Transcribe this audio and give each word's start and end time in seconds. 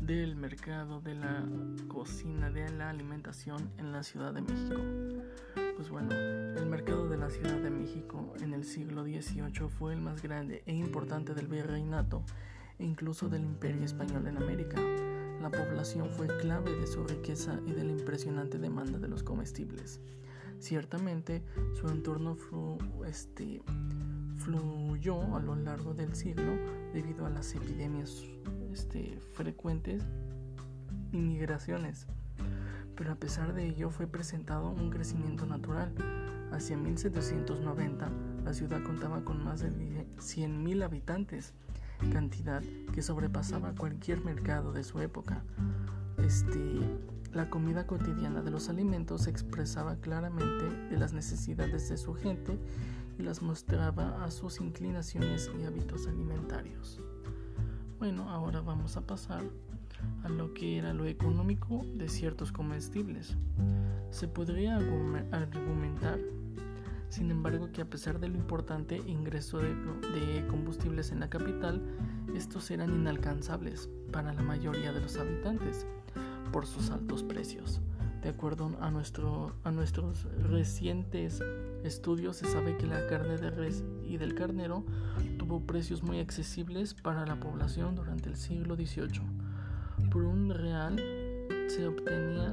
del 0.00 0.36
mercado 0.36 1.00
de 1.00 1.14
la 1.14 1.44
cocina 1.88 2.50
de 2.50 2.68
la 2.70 2.90
alimentación 2.90 3.70
en 3.78 3.92
la 3.92 4.02
Ciudad 4.02 4.32
de 4.32 4.42
México. 4.42 4.80
Pues 5.76 5.90
bueno, 5.90 6.12
el 6.12 6.66
mercado 6.66 7.08
de 7.08 7.16
la 7.16 7.30
Ciudad 7.30 7.58
de 7.60 7.70
México 7.70 8.34
en 8.40 8.54
el 8.54 8.64
siglo 8.64 9.02
XVIII 9.04 9.68
fue 9.68 9.94
el 9.94 10.00
más 10.00 10.22
grande 10.22 10.62
e 10.66 10.74
importante 10.74 11.34
del 11.34 11.48
virreinato 11.48 12.22
e 12.78 12.84
incluso 12.84 13.28
del 13.28 13.42
imperio 13.42 13.84
español 13.84 14.26
en 14.26 14.36
América. 14.36 14.80
La 15.40 15.50
población 15.50 16.10
fue 16.10 16.26
clave 16.38 16.72
de 16.76 16.86
su 16.86 17.04
riqueza 17.04 17.60
y 17.66 17.72
de 17.72 17.84
la 17.84 17.92
impresionante 17.92 18.58
demanda 18.58 18.98
de 18.98 19.08
los 19.08 19.22
comestibles. 19.22 20.00
Ciertamente, 20.58 21.42
su 21.74 21.88
entorno 21.88 22.36
este, 23.06 23.62
fluyó 24.48 25.36
a 25.36 25.40
lo 25.40 25.56
largo 25.56 25.92
del 25.92 26.14
siglo 26.14 26.56
debido 26.94 27.26
a 27.26 27.30
las 27.30 27.54
epidemias 27.54 28.24
este, 28.72 29.20
frecuentes 29.34 30.02
y 31.12 31.18
migraciones. 31.18 32.06
Pero 32.96 33.12
a 33.12 33.16
pesar 33.16 33.52
de 33.52 33.66
ello 33.66 33.90
fue 33.90 34.06
presentado 34.06 34.70
un 34.70 34.88
crecimiento 34.88 35.44
natural. 35.44 35.92
Hacia 36.50 36.78
1790 36.78 38.10
la 38.42 38.54
ciudad 38.54 38.82
contaba 38.82 39.22
con 39.22 39.44
más 39.44 39.60
de 39.60 39.68
100.000 40.16 40.82
habitantes, 40.82 41.52
cantidad 42.10 42.62
que 42.94 43.02
sobrepasaba 43.02 43.74
cualquier 43.74 44.24
mercado 44.24 44.72
de 44.72 44.82
su 44.82 45.00
época. 45.00 45.42
Este, 46.16 46.80
la 47.34 47.50
comida 47.50 47.86
cotidiana 47.86 48.40
de 48.40 48.50
los 48.50 48.70
alimentos 48.70 49.26
expresaba 49.26 49.96
claramente 49.96 50.70
de 50.88 50.96
las 50.96 51.12
necesidades 51.12 51.90
de 51.90 51.98
su 51.98 52.14
gente 52.14 52.58
las 53.22 53.42
mostraba 53.42 54.24
a 54.24 54.30
sus 54.30 54.60
inclinaciones 54.60 55.50
y 55.58 55.64
hábitos 55.64 56.06
alimentarios. 56.06 57.00
Bueno, 57.98 58.30
ahora 58.30 58.60
vamos 58.60 58.96
a 58.96 59.06
pasar 59.06 59.44
a 60.22 60.28
lo 60.28 60.54
que 60.54 60.78
era 60.78 60.94
lo 60.94 61.06
económico 61.06 61.84
de 61.94 62.08
ciertos 62.08 62.52
comestibles. 62.52 63.36
Se 64.10 64.28
podría 64.28 64.76
argumentar, 64.76 66.18
sin 67.08 67.30
embargo, 67.30 67.72
que 67.72 67.82
a 67.82 67.90
pesar 67.90 68.20
del 68.20 68.36
importante 68.36 68.96
ingreso 69.06 69.58
de, 69.58 69.74
de 69.74 70.46
combustibles 70.46 71.10
en 71.10 71.20
la 71.20 71.28
capital, 71.28 71.82
estos 72.34 72.70
eran 72.70 72.90
inalcanzables 72.90 73.88
para 74.12 74.32
la 74.32 74.42
mayoría 74.42 74.92
de 74.92 75.00
los 75.00 75.16
habitantes 75.16 75.86
por 76.52 76.66
sus 76.66 76.90
altos 76.90 77.22
precios. 77.22 77.80
De 78.22 78.30
acuerdo 78.30 78.76
a, 78.80 78.90
nuestro, 78.90 79.54
a 79.62 79.70
nuestros 79.70 80.24
recientes 80.50 81.40
estudios, 81.84 82.36
se 82.36 82.46
sabe 82.46 82.76
que 82.76 82.86
la 82.86 83.06
carne 83.06 83.38
de 83.38 83.50
res 83.50 83.84
y 84.02 84.16
del 84.16 84.34
carnero 84.34 84.84
tuvo 85.38 85.60
precios 85.60 86.02
muy 86.02 86.18
accesibles 86.18 86.94
para 86.94 87.24
la 87.26 87.38
población 87.38 87.94
durante 87.94 88.28
el 88.28 88.36
siglo 88.36 88.74
XVIII. 88.74 89.22
Por 90.10 90.24
un 90.24 90.50
real 90.50 90.96
se, 91.68 91.88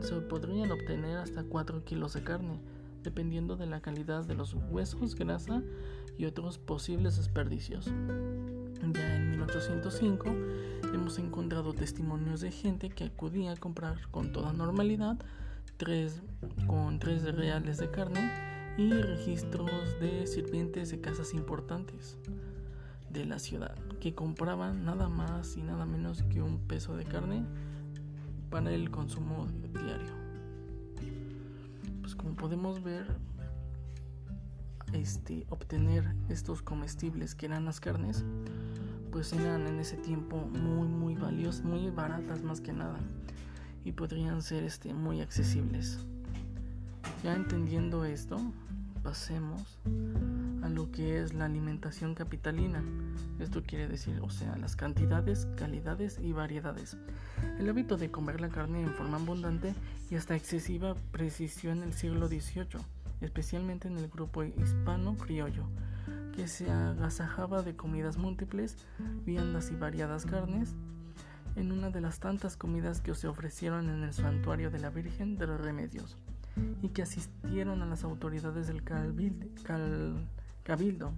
se 0.00 0.20
podrían 0.20 0.70
obtener 0.70 1.18
hasta 1.18 1.42
4 1.44 1.84
kilos 1.84 2.12
de 2.12 2.22
carne, 2.22 2.60
dependiendo 3.02 3.56
de 3.56 3.66
la 3.66 3.80
calidad 3.80 4.24
de 4.26 4.34
los 4.34 4.54
huesos, 4.70 5.14
grasa 5.14 5.62
y 6.18 6.26
otros 6.26 6.58
posibles 6.58 7.16
desperdicios. 7.16 7.90
Ya 8.82 9.16
en 9.16 9.30
1805 9.30 10.28
hemos 10.92 11.18
encontrado 11.18 11.72
testimonios 11.72 12.40
de 12.40 12.50
gente 12.50 12.90
que 12.90 13.04
acudía 13.04 13.52
a 13.52 13.56
comprar 13.56 14.08
con 14.10 14.32
toda 14.32 14.52
normalidad 14.52 15.18
tres, 15.76 16.22
con 16.66 16.98
tres 16.98 17.22
reales 17.22 17.78
de 17.78 17.90
carne 17.90 18.30
y 18.76 18.92
registros 18.92 19.70
de 20.00 20.26
sirvientes 20.26 20.90
de 20.90 21.00
casas 21.00 21.32
importantes 21.32 22.18
de 23.10 23.24
la 23.24 23.38
ciudad 23.38 23.74
que 24.00 24.14
compraban 24.14 24.84
nada 24.84 25.08
más 25.08 25.56
y 25.56 25.62
nada 25.62 25.86
menos 25.86 26.22
que 26.24 26.42
un 26.42 26.58
peso 26.58 26.96
de 26.96 27.04
carne 27.04 27.44
para 28.50 28.70
el 28.72 28.90
consumo 28.90 29.46
diario. 29.72 30.14
Pues 32.02 32.14
como 32.14 32.34
podemos 32.36 32.82
ver, 32.82 33.06
este, 34.92 35.46
obtener 35.50 36.14
estos 36.28 36.62
comestibles 36.62 37.34
que 37.34 37.46
eran 37.46 37.64
las 37.64 37.80
carnes, 37.80 38.24
pues 39.16 39.32
eran 39.32 39.66
en 39.66 39.78
ese 39.78 39.96
tiempo 39.96 40.36
muy 40.36 40.86
muy 40.88 41.14
valiosas, 41.14 41.64
muy 41.64 41.88
baratas 41.88 42.42
más 42.42 42.60
que 42.60 42.74
nada 42.74 42.98
y 43.82 43.92
podrían 43.92 44.42
ser 44.42 44.62
este, 44.62 44.92
muy 44.92 45.22
accesibles. 45.22 46.00
Ya 47.24 47.34
entendiendo 47.34 48.04
esto, 48.04 48.38
pasemos 49.02 49.78
a 50.62 50.68
lo 50.68 50.90
que 50.90 51.22
es 51.22 51.32
la 51.32 51.46
alimentación 51.46 52.14
capitalina. 52.14 52.84
Esto 53.38 53.62
quiere 53.62 53.88
decir, 53.88 54.20
o 54.20 54.28
sea, 54.28 54.54
las 54.58 54.76
cantidades, 54.76 55.48
calidades 55.56 56.18
y 56.20 56.32
variedades. 56.32 56.98
El 57.58 57.70
hábito 57.70 57.96
de 57.96 58.10
comer 58.10 58.42
la 58.42 58.50
carne 58.50 58.82
en 58.82 58.92
forma 58.92 59.16
abundante 59.16 59.72
y 60.10 60.16
hasta 60.16 60.36
excesiva 60.36 60.94
precisión 61.10 61.78
en 61.78 61.84
el 61.84 61.94
siglo 61.94 62.28
XVIII 62.28 62.82
especialmente 63.20 63.88
en 63.88 63.96
el 63.96 64.08
grupo 64.08 64.44
hispano-criollo, 64.44 65.64
que 66.36 66.46
se 66.46 66.70
agasajaba 66.70 67.62
de 67.62 67.74
comidas 67.74 68.18
múltiples, 68.18 68.76
viandas 69.24 69.70
y 69.70 69.74
variadas 69.74 70.26
carnes, 70.26 70.76
en 71.56 71.72
una 71.72 71.88
de 71.88 72.02
las 72.02 72.20
tantas 72.20 72.58
comidas 72.58 73.00
que 73.00 73.14
se 73.14 73.26
ofrecieron 73.26 73.88
en 73.88 74.02
el 74.02 74.12
santuario 74.12 74.70
de 74.70 74.78
la 74.78 74.90
Virgen 74.90 75.38
de 75.38 75.46
los 75.46 75.58
Remedios 75.58 76.18
y 76.82 76.90
que 76.90 77.02
asistieron 77.02 77.80
a 77.80 77.86
las 77.86 78.04
autoridades 78.04 78.66
del 78.66 78.82
cabildo. 80.62 81.14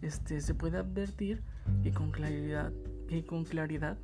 Este, 0.00 0.40
se 0.40 0.54
puede 0.54 0.78
advertir 0.78 1.42
que 1.82 1.92
con 1.92 2.10
claridad, 2.10 2.72
que 3.08 3.24
con 3.26 3.44
claridad 3.44 3.98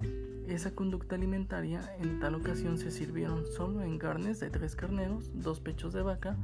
esa 0.46 0.74
conducta 0.74 1.14
alimentaria 1.14 1.80
en 1.98 2.20
tal 2.20 2.34
ocasión 2.34 2.76
se 2.76 2.90
sirvieron 2.90 3.46
solo 3.46 3.82
en 3.82 3.98
carnes 3.98 4.40
de 4.40 4.50
tres 4.50 4.76
carneros, 4.76 5.30
dos 5.34 5.60
pechos 5.60 5.94
de 5.94 6.02
vaca, 6.02 6.36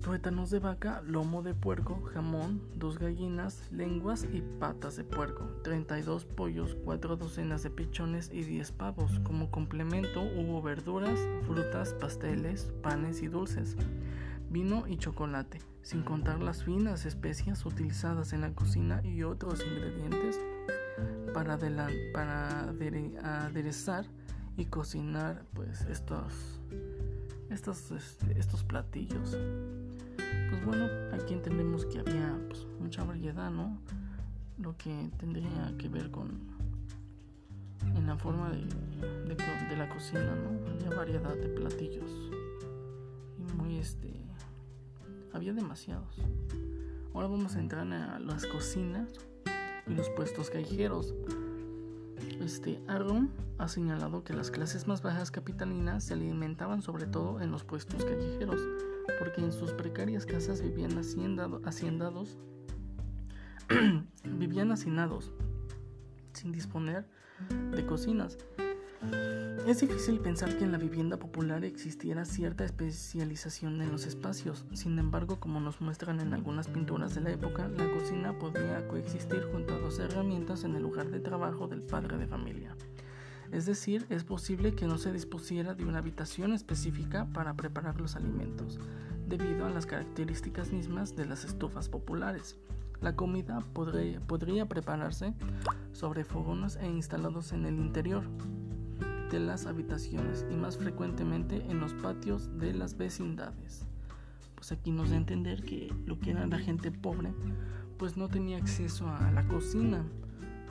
tuétanos 0.00 0.50
de 0.50 0.58
vaca, 0.58 1.02
lomo 1.06 1.42
de 1.42 1.54
puerco, 1.54 2.00
jamón, 2.14 2.62
dos 2.74 2.98
gallinas, 2.98 3.70
lenguas 3.70 4.26
y 4.32 4.40
patas 4.40 4.96
de 4.96 5.04
puerco, 5.04 5.44
32 5.62 6.24
pollos, 6.24 6.76
cuatro 6.84 7.16
docenas 7.16 7.62
de 7.62 7.70
pichones 7.70 8.30
y 8.32 8.42
10 8.42 8.72
pavos. 8.72 9.20
Como 9.20 9.50
complemento 9.50 10.22
hubo 10.22 10.62
verduras, 10.62 11.18
frutas, 11.46 11.92
pasteles, 11.94 12.72
panes 12.82 13.22
y 13.22 13.28
dulces, 13.28 13.76
vino 14.48 14.86
y 14.86 14.96
chocolate, 14.96 15.60
sin 15.82 16.02
contar 16.02 16.40
las 16.40 16.64
finas 16.64 17.04
especias 17.04 17.64
utilizadas 17.66 18.32
en 18.32 18.40
la 18.40 18.54
cocina 18.54 19.02
y 19.04 19.22
otros 19.22 19.62
ingredientes 19.64 20.40
para, 21.34 21.58
para 22.12 22.70
aderezar 23.44 24.06
y 24.56 24.64
cocinar 24.64 25.44
pues 25.54 25.82
estos 25.82 26.60
estos, 27.50 27.90
este, 27.90 28.38
estos 28.38 28.64
platillos. 28.64 29.36
Pues 30.50 30.64
bueno, 30.64 30.88
aquí 31.12 31.34
entendemos 31.34 31.86
que 31.86 31.98
había 31.98 32.38
pues, 32.48 32.66
mucha 32.78 33.04
variedad, 33.04 33.50
¿no? 33.50 33.80
Lo 34.58 34.76
que 34.76 35.10
tendría 35.18 35.74
que 35.78 35.88
ver 35.88 36.10
con 36.10 36.50
en 37.96 38.06
la 38.06 38.16
forma 38.16 38.50
de, 38.50 38.64
de, 39.34 39.76
la 39.76 39.88
cocina, 39.88 40.34
¿no? 40.36 40.70
Había 40.70 40.96
variedad 40.96 41.34
de 41.34 41.48
platillos. 41.48 42.10
Y 43.38 43.52
muy 43.56 43.78
este. 43.78 44.12
Había 45.32 45.52
demasiados. 45.52 46.16
Ahora 47.14 47.28
vamos 47.28 47.56
a 47.56 47.60
entrar 47.60 47.86
a 47.92 48.18
las 48.18 48.46
cocinas 48.46 49.08
y 49.86 49.94
los 49.94 50.08
puestos 50.10 50.50
callejeros. 50.50 51.14
Este, 52.40 52.80
Aaron 52.88 53.30
ha 53.58 53.68
señalado 53.68 54.24
que 54.24 54.32
las 54.32 54.50
clases 54.50 54.86
más 54.86 55.02
bajas 55.02 55.30
capitalinas 55.30 56.04
se 56.04 56.14
alimentaban 56.14 56.82
sobre 56.82 57.06
todo 57.06 57.40
en 57.40 57.50
los 57.50 57.64
puestos 57.64 58.04
callejeros, 58.04 58.60
porque 59.18 59.40
en 59.40 59.52
sus 59.52 59.72
precarias 59.72 60.26
casas 60.26 60.62
vivían 60.62 60.92
haciendados, 60.98 62.38
vivían 64.24 64.72
hacinados, 64.72 65.32
sin 66.32 66.52
disponer 66.52 67.06
de 67.74 67.86
cocinas. 67.86 68.38
Es 69.66 69.80
difícil 69.80 70.18
pensar 70.18 70.58
que 70.58 70.64
en 70.64 70.72
la 70.72 70.78
vivienda 70.78 71.16
popular 71.16 71.64
existiera 71.64 72.24
cierta 72.24 72.64
especialización 72.64 73.80
en 73.80 73.92
los 73.92 74.04
espacios. 74.04 74.64
Sin 74.72 74.98
embargo, 74.98 75.38
como 75.38 75.60
nos 75.60 75.80
muestran 75.80 76.20
en 76.20 76.34
algunas 76.34 76.66
pinturas 76.66 77.14
de 77.14 77.20
la 77.20 77.30
época, 77.30 77.68
la 77.68 77.90
cocina 77.92 78.38
podía 78.38 78.86
coexistir 78.88 79.42
junto 79.52 79.74
a 79.74 79.78
dos 79.78 79.98
herramientas 79.98 80.64
en 80.64 80.74
el 80.74 80.82
lugar 80.82 81.10
de 81.10 81.20
trabajo 81.20 81.68
del 81.68 81.82
padre 81.82 82.18
de 82.18 82.26
familia. 82.26 82.74
Es 83.52 83.66
decir, 83.66 84.06
es 84.10 84.24
posible 84.24 84.74
que 84.74 84.86
no 84.86 84.98
se 84.98 85.12
dispusiera 85.12 85.74
de 85.74 85.84
una 85.84 85.98
habitación 85.98 86.52
específica 86.52 87.28
para 87.32 87.54
preparar 87.54 88.00
los 88.00 88.16
alimentos, 88.16 88.78
debido 89.28 89.66
a 89.66 89.70
las 89.70 89.86
características 89.86 90.72
mismas 90.72 91.16
de 91.16 91.26
las 91.26 91.44
estufas 91.44 91.88
populares. 91.88 92.58
La 93.00 93.16
comida 93.16 93.60
podría, 93.72 94.20
podría 94.20 94.66
prepararse 94.66 95.34
sobre 95.92 96.24
fogones 96.24 96.76
e 96.76 96.86
instalados 96.86 97.52
en 97.52 97.66
el 97.66 97.76
interior, 97.76 98.24
de 99.30 99.40
las 99.40 99.66
habitaciones 99.66 100.44
y 100.50 100.56
más 100.56 100.76
frecuentemente 100.76 101.64
en 101.68 101.80
los 101.80 101.94
patios 101.94 102.58
de 102.58 102.74
las 102.74 102.96
vecindades. 102.96 103.86
Pues 104.54 104.72
aquí 104.72 104.90
nos 104.90 105.10
da 105.10 105.14
a 105.14 105.18
entender 105.18 105.62
que 105.62 105.92
lo 106.06 106.18
que 106.18 106.32
era 106.32 106.46
la 106.46 106.58
gente 106.58 106.90
pobre 106.90 107.32
pues 107.96 108.16
no 108.16 108.28
tenía 108.28 108.56
acceso 108.56 109.08
a 109.08 109.30
la 109.30 109.46
cocina. 109.46 110.04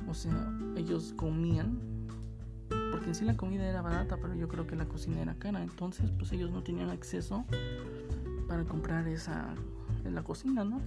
O 0.08 0.14
sea, 0.14 0.52
ellos 0.76 1.14
comían 1.16 1.80
porque 2.92 3.08
en 3.08 3.16
sí 3.16 3.26
la 3.26 3.38
comida 3.38 3.68
era 3.68 3.82
barata, 3.82 4.18
pero 4.22 4.36
yo 4.36 4.48
creo 4.48 4.68
que 4.68 4.76
la 4.76 4.86
cocina 4.86 5.22
era 5.22 5.36
cara, 5.36 5.64
entonces 5.64 6.12
pues 6.12 6.32
ellos 6.32 6.52
no 6.52 6.64
tenían 6.64 6.90
acceso 6.90 7.46
para 8.48 8.64
comprar 8.66 9.08
esa 9.08 9.54
en 10.06 10.16
la 10.16 10.24
cocina, 10.24 10.64
¿no? 10.64 10.82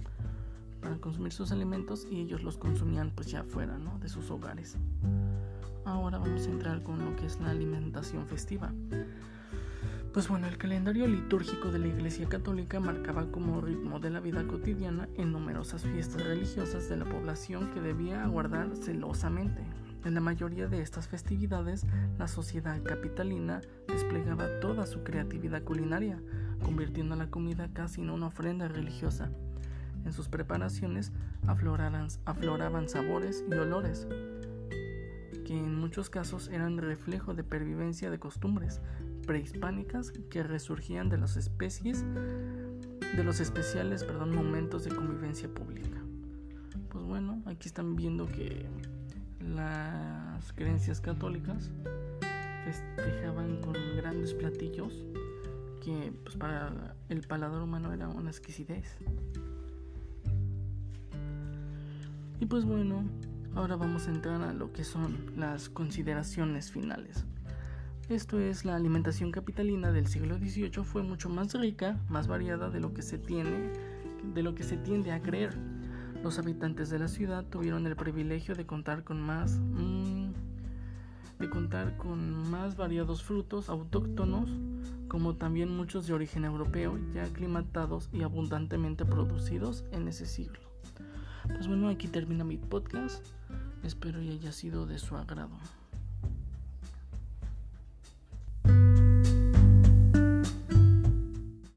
Para 0.81 0.97
consumir 0.97 1.31
sus 1.31 1.51
alimentos 1.51 2.05
y 2.09 2.19
ellos 2.21 2.43
los 2.43 2.57
consumían 2.57 3.11
pues 3.15 3.27
ya 3.27 3.43
fuera, 3.43 3.77
¿no? 3.77 3.97
De 3.99 4.09
sus 4.09 4.29
hogares. 4.31 4.77
Ahora 5.93 6.17
vamos 6.17 6.47
a 6.47 6.49
entrar 6.49 6.81
con 6.81 7.05
lo 7.05 7.15
que 7.15 7.27
es 7.27 7.39
la 7.39 7.51
alimentación 7.51 8.25
festiva. 8.25 8.73
Pues 10.11 10.27
bueno, 10.27 10.47
el 10.47 10.57
calendario 10.57 11.05
litúrgico 11.05 11.69
de 11.71 11.77
la 11.77 11.87
Iglesia 11.87 12.27
Católica 12.27 12.79
marcaba 12.79 13.27
como 13.29 13.61
ritmo 13.61 13.99
de 13.99 14.09
la 14.09 14.19
vida 14.19 14.43
cotidiana 14.47 15.07
en 15.17 15.31
numerosas 15.31 15.83
fiestas 15.83 16.25
religiosas 16.25 16.89
de 16.89 16.97
la 16.97 17.05
población 17.05 17.69
que 17.71 17.79
debía 17.79 18.23
aguardar 18.23 18.75
celosamente. 18.75 19.61
En 20.03 20.15
la 20.15 20.19
mayoría 20.19 20.67
de 20.67 20.81
estas 20.81 21.07
festividades, 21.07 21.85
la 22.17 22.27
sociedad 22.27 22.81
capitalina 22.81 23.61
desplegaba 23.87 24.59
toda 24.61 24.87
su 24.87 25.03
creatividad 25.03 25.63
culinaria, 25.63 26.19
convirtiendo 26.63 27.15
la 27.15 27.29
comida 27.29 27.69
casi 27.71 28.01
en 28.01 28.09
una 28.09 28.27
ofrenda 28.27 28.67
religiosa. 28.67 29.29
En 30.05 30.11
sus 30.11 30.27
preparaciones 30.27 31.11
afloraban, 31.45 32.89
sabores 32.89 33.45
y 33.47 33.53
olores, 33.53 34.07
que 35.43 35.57
en 35.57 35.75
muchos 35.75 36.09
casos 36.09 36.47
eran 36.49 36.77
reflejo 36.77 37.33
de 37.33 37.43
pervivencia 37.43 38.09
de 38.09 38.19
costumbres, 38.19 38.81
prehispánicas 39.25 40.11
que 40.29 40.43
resurgían 40.43 41.09
de 41.09 41.17
las 41.17 41.37
especies 41.37 42.03
de 43.15 43.23
los 43.23 43.39
especiales 43.39 44.03
perdón, 44.03 44.35
momentos 44.35 44.83
de 44.83 44.91
convivencia 44.91 45.47
pública. 45.47 45.99
Pues 46.89 47.03
bueno, 47.03 47.41
aquí 47.45 47.67
están 47.67 47.95
viendo 47.95 48.27
que 48.27 48.65
las 49.39 50.51
creencias 50.53 50.99
católicas 50.99 51.69
festejaban 52.65 53.57
con 53.61 53.73
grandes 53.97 54.33
platillos 54.33 55.03
que 55.83 56.13
pues, 56.23 56.35
para 56.37 56.95
el 57.09 57.21
paladar 57.21 57.61
humano 57.61 57.93
era 57.93 58.07
una 58.07 58.29
exquisitez. 58.29 58.97
Y 62.39 62.45
pues 62.45 62.65
bueno, 62.65 63.03
ahora 63.55 63.75
vamos 63.75 64.07
a 64.07 64.11
entrar 64.11 64.41
a 64.41 64.53
lo 64.53 64.71
que 64.71 64.83
son 64.83 65.31
las 65.37 65.69
consideraciones 65.69 66.71
finales. 66.71 67.25
Esto 68.09 68.39
es, 68.39 68.65
la 68.65 68.75
alimentación 68.75 69.31
capitalina 69.31 69.91
del 69.91 70.07
siglo 70.07 70.37
XVIII 70.37 70.83
fue 70.83 71.03
mucho 71.03 71.29
más 71.29 71.53
rica, 71.53 71.97
más 72.09 72.27
variada 72.27 72.69
de 72.69 72.79
lo 72.79 72.93
que 72.93 73.01
se 73.01 73.17
tiene, 73.17 73.71
de 74.33 74.43
lo 74.43 74.55
que 74.55 74.63
se 74.63 74.77
tiende 74.77 75.11
a 75.11 75.21
creer. 75.21 75.55
Los 76.21 76.39
habitantes 76.39 76.89
de 76.89 76.99
la 76.99 77.07
ciudad 77.07 77.45
tuvieron 77.45 77.87
el 77.87 77.95
privilegio 77.95 78.55
de 78.55 78.65
contar 78.65 79.03
con 79.03 79.21
más, 79.21 79.59
mm, 79.59 80.31
de 81.39 81.49
contar 81.49 81.95
con 81.97 82.49
más 82.49 82.75
variados 82.75 83.23
frutos 83.23 83.69
autóctonos, 83.69 84.49
como 85.07 85.35
también 85.35 85.75
muchos 85.75 86.07
de 86.07 86.13
origen 86.13 86.43
europeo, 86.45 86.97
ya 87.13 87.23
aclimatados 87.23 88.09
y 88.11 88.23
abundantemente 88.23 89.05
producidos 89.05 89.85
en 89.91 90.07
ese 90.07 90.25
siglo. 90.25 90.72
Pues 91.47 91.67
bueno, 91.67 91.89
aquí 91.89 92.07
termina 92.07 92.43
mi 92.43 92.57
podcast. 92.57 93.25
Espero 93.83 94.21
y 94.21 94.31
haya 94.31 94.51
sido 94.51 94.85
de 94.85 94.97
su 94.97 95.15
agrado. 95.15 95.57